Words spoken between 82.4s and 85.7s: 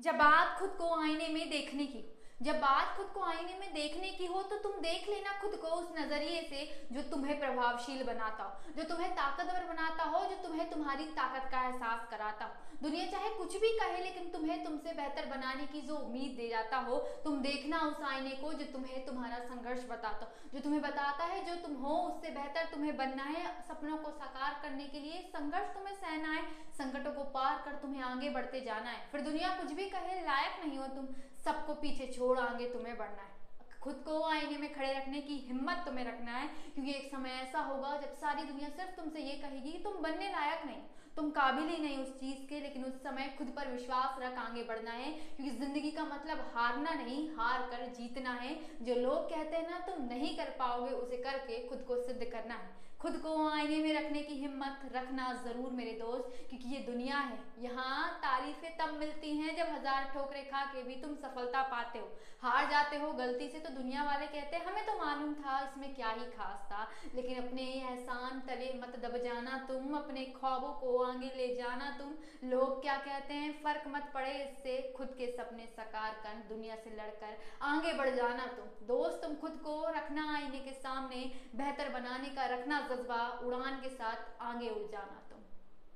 रखना, जज्बा उड़ान के साथ आगे उड़ जाना तुम।